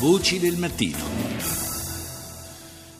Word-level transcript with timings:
Voci 0.00 0.38
del 0.38 0.56
mattino. 0.56 1.27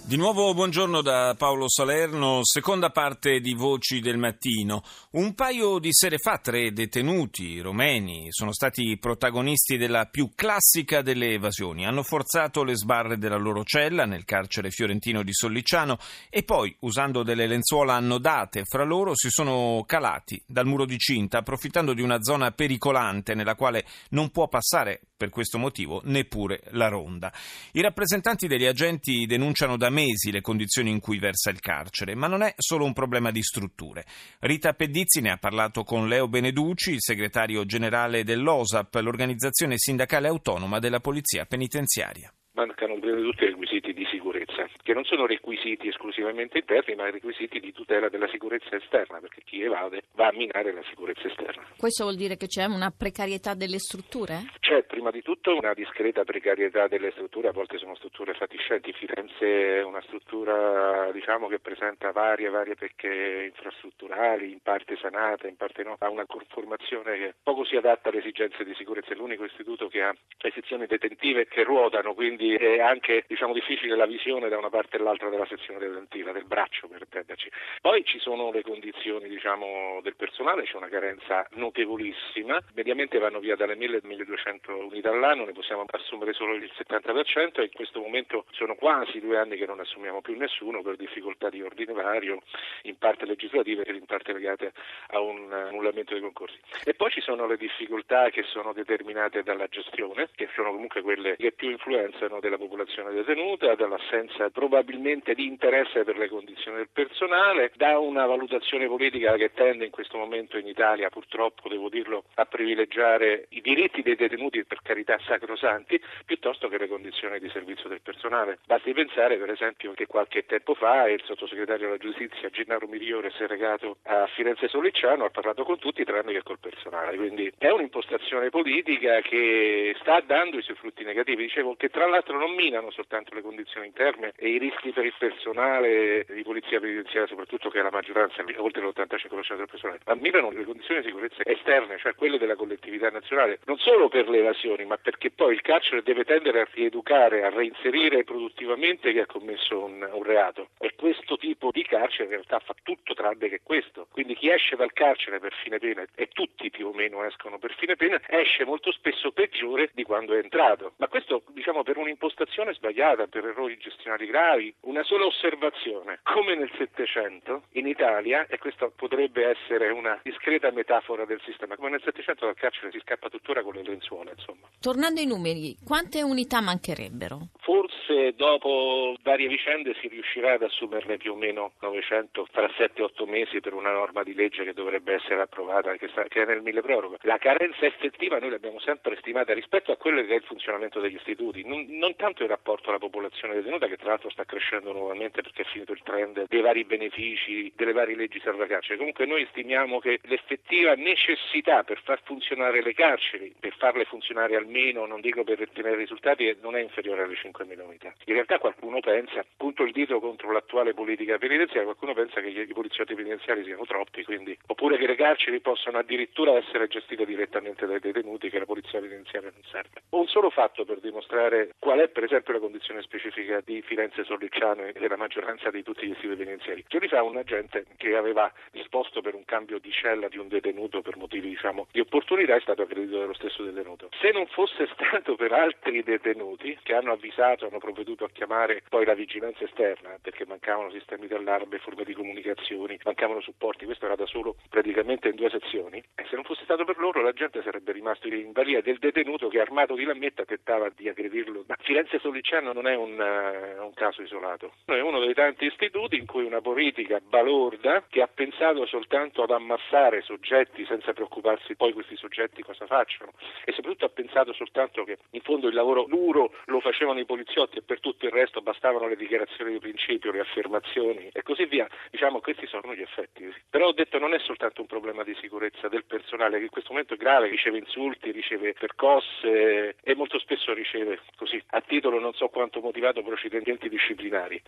Di 0.09 0.17
nuovo 0.17 0.55
buongiorno 0.55 1.03
da 1.03 1.35
Paolo 1.37 1.69
Salerno, 1.69 2.41
seconda 2.43 2.89
parte 2.89 3.41
di 3.41 3.53
Voci 3.53 4.01
del 4.01 4.17
Mattino. 4.17 4.83
Un 5.11 5.35
paio 5.35 5.79
di 5.79 5.91
sere 5.93 6.17
fa 6.17 6.39
tre 6.39 6.73
detenuti 6.73 7.61
romeni 7.61 8.29
sono 8.31 8.55
stati 8.55 8.97
protagonisti 8.97 9.77
della 9.77 10.07
più 10.07 10.31
classica 10.35 11.03
delle 11.03 11.35
evasioni. 11.35 11.85
Hanno 11.85 12.03
forzato 12.03 12.65
le 12.65 12.75
sbarre 12.75 13.19
della 13.19 13.37
loro 13.37 13.65
cella 13.65 14.07
nel 14.07 14.25
carcere 14.25 14.71
fiorentino 14.71 15.23
di 15.23 15.35
Solliciano 15.35 15.99
e 16.31 16.43
poi, 16.43 16.75
usando 16.81 17.23
delle 17.23 17.47
lenzuola 17.47 17.93
annodate 17.93 18.63
fra 18.65 18.85
loro, 18.85 19.15
si 19.15 19.29
sono 19.29 19.85
calati 19.87 20.43
dal 20.47 20.65
muro 20.65 20.87
di 20.87 20.97
cinta 20.97 21.41
approfittando 21.41 21.93
di 21.93 22.01
una 22.01 22.23
zona 22.23 22.51
pericolante 22.53 23.35
nella 23.35 23.57
quale 23.57 23.85
non 24.13 24.31
può 24.31 24.49
passare 24.49 25.03
per 25.19 25.29
questo 25.29 25.59
motivo 25.59 26.01
neppure 26.05 26.63
la 26.71 26.89
ronda. 26.89 27.31
I 27.73 27.83
rappresentanti 27.83 28.47
degli 28.47 28.65
agenti 28.65 29.27
denunciano 29.27 29.77
da 29.77 29.91
mesi 29.99 30.31
le 30.31 30.41
condizioni 30.41 30.91
in 30.91 31.01
cui 31.01 31.19
versa 31.19 31.51
il 31.51 31.59
carcere, 31.59 32.15
ma 32.15 32.29
non 32.29 32.43
è 32.43 32.55
solo 32.57 32.85
un 32.85 32.93
problema 32.93 33.33
di 33.33 33.43
strutture. 33.43 34.05
Rita 34.39 34.73
Pedizzi 34.75 35.21
ne 35.21 35.33
ha 35.33 35.39
parlato 35.39 35.83
con 35.83 36.07
Leo 36.07 36.29
Beneduci, 36.29 36.93
il 36.93 37.01
segretario 37.01 37.65
generale 37.65 38.23
dell'OSAP, 38.23 38.95
l'organizzazione 39.03 39.75
sindacale 39.77 40.29
autonoma 40.29 40.79
della 40.79 41.01
Polizia 41.01 41.47
Penitenziaria 41.47 42.33
mancano 42.59 42.99
prima 42.99 43.17
di 43.17 43.23
tutto 43.23 43.45
i 43.45 43.49
requisiti 43.49 43.95
di 43.95 44.05
sicurezza, 44.11 44.67
che 44.83 44.93
non 44.93 45.05
sono 45.05 45.27
requisiti 45.27 45.87
esclusivamente 45.87 46.59
interni, 46.59 46.97
ma 46.97 47.09
requisiti 47.09 47.61
di 47.61 47.73
tutela 47.73 48.09
della 48.09 48.27
sicurezza 48.29 48.75
esterna, 48.75 49.21
perché 49.21 49.43
chi 49.45 49.63
evade 49.63 50.03
va 50.17 50.27
a 50.27 50.33
minare 50.33 50.73
la 50.73 50.83
sicurezza 50.89 51.29
esterna. 51.29 51.63
Questo 51.77 52.03
vuol 52.03 52.17
dire 52.17 52.37
che 52.37 52.47
c'è 52.47 52.65
una 52.65 52.91
precarietà 52.91 53.55
delle 53.55 53.79
strutture? 53.79 54.43
C'è 54.59 54.85
prima 55.09 55.11
di 55.11 55.23
tutto 55.23 55.57
una 55.57 55.75
discreta 55.75 56.25
precarietà 56.25 56.87
delle 56.89 57.11
strutture, 57.13 57.49
a 57.49 57.53
volte 57.53 57.79
sono 57.79 57.95
strutture 57.97 58.35
fatiscenti. 58.35 58.93
Firenze 58.93 59.79
è 59.79 59.83
una 59.83 60.01
struttura 60.03 61.11
diciamo, 61.13 61.49
che 61.49 61.59
presenta 61.59 62.13
varie, 62.13 62.49
varie 62.49 62.75
pecche 62.75 63.45
infrastrutturali, 63.47 64.53
in 64.53 64.61
parte 64.63 64.97
sanate, 64.97 65.49
in 65.49 65.57
parte 65.57 65.83
no, 65.83 65.97
ha 65.99 66.09
una 66.09 66.27
conformazione 66.27 67.19
che 67.19 67.35
poco 67.43 67.65
si 67.65 67.77
adatta 67.77 68.09
alle 68.09 68.19
esigenze 68.19 68.65
di 68.65 68.75
sicurezza, 68.75 69.13
è 69.13 69.17
l'unico 69.17 69.45
istituto 69.45 69.89
che 69.89 70.03
ha 70.03 70.13
le 70.13 70.51
sezioni 70.55 70.87
detentive 70.87 71.47
che 71.47 71.65
ruotano, 71.65 72.15
quindi 72.15 72.55
è 72.55 72.81
anche 72.81 73.25
diciamo, 73.27 73.53
difficile 73.53 73.97
la 73.97 74.07
visione 74.07 74.49
da 74.49 74.59
una 74.59 74.71
parte 74.71 74.97
e 74.97 75.01
l'altra 75.01 75.29
della 75.29 75.47
sezione 75.47 75.79
detentiva, 75.79 76.33
del 76.33 76.45
braccio 76.45 76.89
per 76.89 77.03
intenderci. 77.03 77.51
Poi 77.81 78.05
ci 78.05 78.19
sono 78.19 78.51
le 78.51 78.63
condizioni 78.63 79.29
diciamo, 79.29 80.01
del 80.03 80.17
personale, 80.17 80.65
c'è 80.65 80.77
una 80.77 80.89
carenza 80.89 81.47
notevolissima, 81.53 82.61
mediamente 82.75 83.19
vanno 83.19 83.41
via 83.41 83.57
dalle 83.57 83.77
1000 83.77 83.99
alle 83.99 84.01
1200 84.03 84.87
unità 84.87 84.98
all'anno, 85.07 85.45
ne 85.45 85.53
possiamo 85.53 85.85
assumere 85.87 86.33
solo 86.33 86.55
il 86.55 86.71
70% 86.77 87.61
e 87.61 87.65
in 87.65 87.73
questo 87.73 88.01
momento 88.01 88.45
sono 88.51 88.75
quasi 88.75 89.21
due 89.21 89.39
anni 89.39 89.57
che 89.57 89.67
non 89.67 89.81
assumiamo 89.81 90.21
più 90.21 90.37
nessuno 90.37 90.83
per 90.83 90.97
difficoltà 90.97 91.49
di 91.49 91.63
ordine 91.63 91.93
vario, 91.93 92.43
in 92.83 92.97
parte 92.99 93.27
legislative 93.27 93.85
e 93.85 93.93
in 93.93 94.07
parte 94.07 94.33
legate 94.33 94.73
a 95.09 95.21
un 95.21 95.53
annullamento 95.53 96.13
dei 96.13 96.23
concorsi. 96.23 96.59
E 96.85 96.95
poi 96.95 97.11
ci 97.11 97.21
sono 97.21 97.47
le 97.47 97.57
difficoltà 97.57 98.31
che 98.31 98.43
sono 98.45 98.73
determinate 98.73 99.43
dalla 99.43 99.67
gestione, 99.67 100.29
che 100.35 100.49
sono 100.55 100.73
comunque 100.73 101.03
quelle 101.03 101.37
che 101.37 101.53
più 101.53 101.71
influenzano 101.71 102.41
della 102.41 102.59
popolazione 102.59 103.13
detenuta, 103.13 103.75
dall'assenza 103.75 104.51
probabilmente 104.51 105.35
di 105.35 105.47
interesse 105.47 106.05
per 106.05 106.17
le 106.17 106.29
condizioni 106.29 106.79
del 106.79 106.89
personale, 106.93 107.73
da 107.77 107.99
una 107.99 108.27
valutazione 108.27 108.87
politica 108.87 109.37
che 109.37 109.53
tende 109.53 109.85
in 109.85 109.91
questo 109.91 110.19
momento 110.19 110.59
in 110.59 110.67
Italia, 110.67 111.11
purtroppo 111.11 111.69
devo 111.69 111.89
dirlo, 111.89 112.25
a 112.35 112.45
privilegiare 112.45 113.47
i 113.51 113.61
diritti 113.61 114.03
dei 114.03 114.17
detenuti 114.17 114.65
per 114.65 114.78
carità 114.83 115.19
sacrosanti 115.27 116.01
piuttosto 116.25 116.69
che 116.69 116.79
le 116.79 116.89
condizioni 116.89 117.39
di 117.39 117.49
servizio 117.51 117.89
del 117.89 118.01
personale. 118.01 118.59
Basti 118.67 118.93
pensare 118.93 119.37
per 119.37 119.51
esempio 119.51 119.93
che 119.93 120.07
qualche 120.07 120.47
tempo 120.47 120.75
fa 120.75 121.09
il 121.09 121.23
sottosegretario 121.25 121.87
della 121.87 121.99
giustizia 121.99 122.51
Gennaro 122.51 122.87
Migliore 122.87 123.31
si 123.31 123.43
è 123.43 123.47
recato 123.47 123.99
a 124.05 124.27
Firenze 124.27 124.69
Sollicciano, 124.69 125.25
ha 125.25 125.31
parlato 125.31 125.65
con 125.65 125.79
tutti 125.79 126.05
tranne 126.05 126.33
che 126.33 126.43
col 126.43 126.59
personale, 126.59 127.17
quindi 127.17 127.53
è 127.59 127.71
un'impostazione 127.71 128.51
politica 128.51 129.21
che 129.21 129.95
sta 130.01 130.21
dando 130.21 130.59
i 130.59 130.63
suoi 130.63 130.77
frutti 130.77 131.05
negativi. 131.05 131.45
Dicevo 131.45 131.75
che 131.77 131.89
tra 131.89 132.07
l'altro 132.07 132.39
non 132.39 132.55
minano 132.55 132.91
soltanto 132.91 133.35
le 133.35 133.43
condizioni 133.43 133.87
interne 133.87 134.33
e 134.37 134.49
i 134.49 134.59
rischi 134.59 134.91
per 134.91 135.05
il 135.05 135.15
personale 135.19 136.25
di 136.29 136.43
polizia 136.43 136.81
penitenziaria, 136.81 137.27
soprattutto 137.27 137.71
che 137.71 137.81
è 137.81 137.83
la 137.83 137.91
maggioranza, 137.91 138.45
oltre 138.57 138.83
l'85% 138.83 139.57
del 139.57 139.67
personale, 139.69 140.01
ma 140.05 140.15
minano 140.15 140.51
le 140.51 140.65
condizioni 140.65 141.01
di 141.01 141.07
sicurezza 141.07 141.43
esterne, 141.45 141.99
cioè 141.99 142.15
quelle 142.15 142.39
della 142.39 142.57
collettività 142.57 143.11
nazionale, 143.11 143.59
non 143.65 143.79
solo 143.79 144.09
per 144.09 144.29
le 144.29 144.39
evasioni, 144.39 144.68
ma 144.85 144.97
perché 144.97 145.31
poi 145.31 145.55
il 145.55 145.63
carcere 145.63 146.03
deve 146.03 146.25
tendere 146.25 146.61
a 146.61 146.69
rieducare, 146.73 147.45
a 147.45 147.51
reinserire 147.51 148.25
produttivamente 148.25 149.13
chi 149.13 149.21
ha 149.21 149.27
commesso 149.27 149.85
un, 149.85 150.09
un 150.13 150.23
reato. 150.23 150.71
E 150.79 150.95
questo 150.97 151.37
tipo 151.37 151.71
di 151.71 151.85
carcere 151.85 152.25
in 152.25 152.31
realtà 152.31 152.59
fa 152.59 152.75
tutto 152.83 153.15
tranne 153.15 153.49
che 153.49 153.61
questo. 153.63 154.09
Quindi 154.11 154.35
chi 154.35 154.51
esce 154.51 154.75
dal 154.75 154.93
carcere 154.93 155.39
per 155.39 155.55
fine 155.63 155.79
pena, 155.79 156.05
e 156.15 156.29
tutti 156.33 156.71
più 156.71 156.89
o 156.89 156.93
meno 156.93 157.25
escono 157.25 157.59
per 157.59 157.75
fine 157.75 157.97
pena, 157.97 158.21
esce 158.27 158.65
molto 158.65 158.91
spesso 158.93 159.31
peggiore 159.31 159.91
di 159.95 160.03
quando 160.03 160.35
è 160.35 160.39
entrato. 160.39 160.95
Ma 160.97 161.07
questo 161.07 161.43
diciamo 161.53 161.83
per 161.83 161.97
un 161.97 162.09
un'impostazione 162.09 162.73
sbagliata 162.73 163.27
per 163.27 163.45
errori 163.45 163.77
gestionali 163.77 164.27
gravi. 164.27 164.75
Una 164.81 165.03
sola 165.03 165.27
osservazione, 165.27 166.21
come 166.23 166.55
nel 166.55 166.71
Settecento 166.77 167.65
in 167.73 167.87
Italia, 167.87 168.47
e 168.47 168.59
questa 168.59 168.91
potrebbe 168.95 169.47
essere 169.47 169.91
una 169.91 170.19
discreta 170.23 170.71
metafora 170.71 171.25
del 171.27 171.41
sistema, 171.45 171.77
come 171.77 171.91
nel 171.91 172.03
Settecento 172.03 172.47
dal 172.47 172.55
carcere 172.55 172.91
si 172.91 173.01
scappa 173.01 173.29
tuttora 173.29 173.63
con 173.63 173.75
le 173.75 173.83
lenzuola, 173.83 174.31
insomma. 174.31 174.58
Tornando 174.81 175.21
ai 175.21 175.27
numeri, 175.27 175.77
quante 175.85 176.23
unità 176.23 176.61
mancherebbero? 176.61 177.49
Forse 177.61 177.98
dopo 178.35 179.15
varie 179.23 179.47
vicende 179.47 179.95
si 180.01 180.09
riuscirà 180.09 180.55
ad 180.55 180.63
assumerne 180.63 181.17
più 181.17 181.33
o 181.33 181.37
meno 181.37 181.73
900 181.81 182.49
tra 182.51 182.69
7 182.77 183.01
e 183.01 183.05
8 183.05 183.27
mesi 183.27 183.61
per 183.61 183.75
una 183.75 183.93
norma 183.93 184.25
di 184.25 184.35
legge 184.35 184.65
che 184.65 184.73
dovrebbe 184.73 185.15
essere 185.15 185.41
approvata, 185.41 185.95
che, 185.97 186.09
sta, 186.09 186.25
che 186.25 186.43
è 186.43 186.47
nel 186.47 186.63
mille 186.63 186.81
proroga. 186.81 187.19
La 187.23 187.39
carenza 187.39 187.87
effettiva 187.87 188.39
noi 188.39 188.51
l'abbiamo 188.51 188.81
sempre 188.81 189.17
stimata 189.21 189.53
rispetto 189.53 189.93
a 189.93 189.97
quello 189.97 190.23
che 190.23 190.33
è 190.33 190.37
il 190.37 190.43
funzionamento 190.43 190.99
degli 191.01 191.15
istituti. 191.17 191.65
Non, 191.65 191.87
non 191.89 192.09
non 192.09 192.17
tanto 192.17 192.43
il 192.43 192.49
rapporto 192.49 192.89
alla 192.89 192.99
popolazione 192.99 193.55
detenuta 193.55 193.87
che 193.87 193.99
tra 193.99 194.09
l'altro 194.09 194.31
sta 194.31 194.47
crescendo 194.47 194.93
nuovamente 194.93 195.43
perché 195.43 195.61
è 195.61 195.65
finito 195.67 195.93
il 195.93 196.01
trend 196.03 196.47
dei 196.49 196.61
vari 196.63 196.85
benefici, 196.85 197.71
delle 197.77 197.93
varie 197.93 198.17
leggi 198.17 198.41
salvacarcere. 198.41 198.97
Comunque 198.97 199.27
noi 199.27 199.47
stimiamo 199.51 199.99
che 199.99 200.19
l'effettiva 200.23 200.95
necessità 200.95 201.83
per 201.85 202.01
far 202.03 202.23
funzionare 202.25 202.83
le 202.83 202.95
carceri, 202.95 203.55
per 203.59 203.75
farle 203.77 204.07
funzionare 204.07 204.57
almeno, 204.57 205.05
non 205.05 205.21
dico 205.21 205.45
per 205.45 205.61
ottenere 205.61 205.97
risultati, 205.97 206.57
non 206.63 206.77
è 206.77 206.81
inferiore 206.81 207.25
alle 207.25 207.35
5.000 207.35 207.85
unità. 207.85 207.98
In 208.03 208.35
realtà 208.35 208.59
qualcuno 208.59 209.01
pensa, 209.01 209.45
punto 209.79 209.85
il 209.85 209.93
dito 209.93 210.19
contro 210.19 210.51
l'attuale 210.51 210.93
politica 210.93 211.39
penitenziaria, 211.39 211.85
qualcuno 211.85 212.15
pensa 212.15 212.41
che 212.41 212.49
i 212.49 212.73
poliziotti 212.73 213.15
penitenziari 213.15 213.63
siano 213.63 213.85
troppi, 213.85 214.25
quindi, 214.25 214.57
oppure 214.67 214.99
che 214.99 215.07
le 215.07 215.15
carceri 215.15 215.61
possano 215.61 215.99
addirittura 215.99 216.57
essere 216.57 216.89
gestite 216.89 217.25
direttamente 217.25 217.87
dai 217.87 218.01
detenuti, 218.01 218.51
che 218.51 218.59
la 218.59 218.65
polizia 218.65 218.99
penitenziaria 218.99 219.51
non 219.53 219.63
serve. 219.71 220.03
Un 220.11 220.27
solo 220.27 220.51
fatto 220.51 220.85
per 220.85 221.01
dimostrare 221.01 221.75
qual 221.79 222.01
è 222.01 222.09
per 222.09 222.25
esempio 222.25 222.55
la 222.55 222.59
condizione 222.59 223.03
specifica 223.03 223.61
di 223.65 223.83
Firenze 223.83 224.25
Sollicciano 224.25 224.85
e 224.85 224.93
della 224.93 225.17
maggioranza 225.17 225.71
di 225.71 225.83
tutti 225.83 226.07
gli 226.07 226.11
istituti 226.11 226.37
penitenziari. 226.37 226.85
Giorni 226.89 227.09
fa 227.09 227.23
un 227.23 227.37
agente 227.37 227.85
che 227.97 228.17
aveva 228.17 228.51
disposto 228.73 229.21
per 229.21 229.35
un 229.35 229.45
cambio 229.45 229.79
di 229.79 229.93
cella 229.93 230.29
di 230.29 230.39
un 230.39 230.49
detenuto 230.49 231.03
per 231.03 231.17
motivi 231.17 231.51
diciamo, 231.51 231.87
di 231.93 232.01
opportunità 232.01 232.57
è 232.57 232.61
stato 232.61 232.83
aggredito 232.83 233.19
dallo 233.19 233.35
stesso 233.35 233.63
detenuto. 233.63 234.09
Se 234.21 234.31
non 234.33 234.47
fosse 234.47 234.89
stato 234.95 235.37
per 235.37 235.53
altri 235.53 236.03
detenuti 236.03 236.77
che 236.83 236.95
hanno 236.95 237.13
avvisato, 237.13 237.67
hanno 237.67 237.79
provveduto 237.79 238.25
a 238.25 238.31
chiamare 238.33 238.83
poi 238.89 239.05
la 239.05 239.15
vigilanza 239.15 239.67
esterna 239.69 240.19
perché 240.21 240.47
mancavano 240.47 240.91
sistemi 240.91 241.27
di 241.27 241.35
allarme, 241.35 241.79
forme 241.79 242.05
di 242.05 242.15
comunicazioni, 242.15 242.99
mancavano 243.05 243.41
supporti, 243.41 243.85
questo 243.85 244.07
era 244.07 244.17
da 244.17 244.27
solo 244.27 244.57
praticamente 244.69 245.29
in 245.29 245.37
due 245.37 245.51
sezioni, 245.51 246.03
e 246.15 246.25
se 246.29 246.35
non 246.35 246.45
fosse 246.45 246.65
stato 246.65 246.85
per 246.85 246.99
loro 246.99 247.23
la 247.23 247.33
gente 247.33 247.63
sarebbe 247.63 247.93
rimasto 247.93 248.27
in 248.29 248.53
balia 248.53 248.81
del 248.81 248.99
detenuto 248.99 249.49
che 249.49 249.58
armato 249.69 249.95
di 249.95 250.05
lametta 250.05 250.45
tentava 250.45 250.91
di 250.95 251.09
aggredirlo. 251.09 251.65
Ma 251.67 251.77
Firenze 251.81 252.19
Sollicciano 252.19 252.73
non 252.73 252.87
è 252.87 252.97
un, 252.97 253.13
uh, 253.13 253.85
un, 253.85 253.93
caso 253.95 254.23
isolato, 254.23 254.73
è 254.87 254.99
uno 255.01 255.21
dei 255.21 255.35
tanti 255.35 255.67
istituti 255.67 256.17
in 256.17 256.27
cui 256.27 256.45
una 256.45 256.61
politica 256.61 257.21
balorda 257.21 258.05
che 258.09 258.23
ha 258.23 258.29
pensato 258.33 258.87
soltanto 258.87 259.43
ad 259.43 259.51
ammassare 259.51 260.23
soggetti 260.23 260.85
senza 260.87 261.13
preoccuparsi 261.13 261.77
poi 261.77 261.93
questi 261.93 262.17
soggetti 262.17 262.63
cosa 262.63 262.87
facciano 262.87 263.33
e 263.65 263.73
soprattutto 263.73 264.07
ha 264.07 264.11
pensato 264.11 264.53
soltanto 264.53 265.05
che 265.05 265.19
in 265.31 265.41
fondo 265.43 265.69
il 265.69 265.75
lavoro 265.75 266.05
duro 266.05 266.55
lo 266.67 266.81
facevano 266.81 267.21
i 267.21 267.27
poliziotti 267.27 267.79
e 267.79 267.83
per 267.83 268.01
tutto 268.01 268.25
il 268.25 268.33
resto 268.33 268.63
bastavano 268.63 269.07
le 269.07 269.17
dichiarazioni 269.17 269.73
di 269.73 269.79
principio, 269.79 270.33
le 270.33 270.41
affermazioni 270.41 271.29
e 271.33 271.43
così 271.43 271.67
via. 271.67 271.87
Diciamo 272.11 272.41
questi 272.41 272.67
sono 272.67 272.95
gli 272.95 273.03
effetti. 273.03 273.53
Però 273.69 273.89
ho 273.89 273.93
detto 273.93 274.19
non 274.19 274.33
è 274.33 274.39
soltanto 274.39 274.81
un 274.81 274.87
problema 274.87 275.23
di 275.25 275.37
sicurezza 275.41 275.89
del 275.89 276.05
personale 276.05 276.59
che 276.59 276.65
in 276.65 276.71
questo 276.71 276.93
momento 276.93 277.15
è 277.15 277.17
grave, 277.17 277.49
riceve 277.49 277.79
insulti, 277.79 278.31
riceve 278.31 278.73
percosse 278.73 279.58
e 279.59 280.15
molto 280.15 280.39
spesso 280.39 280.73
riceve 280.73 281.21
così 281.37 281.63
a 281.71 281.81
titolo 281.81 282.19
non 282.19 282.33
so 282.35 282.49
quanto 282.49 282.81
motivato 282.81 283.23
procedimenti 283.23 283.89
disciplinari, 283.89 284.61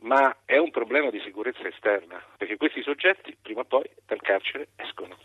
ma 0.00 0.36
è 0.44 0.56
un 0.56 0.70
problema 0.70 1.10
di 1.10 1.20
sicurezza 1.20 1.66
esterna, 1.66 2.22
perché 2.36 2.56
questi 2.56 2.82
soggetti 2.82 3.36
prima 3.40 3.60
o 3.60 3.64
poi 3.64 3.84
dal 4.06 4.20
carcere 4.20 4.68
escono. 4.76 5.16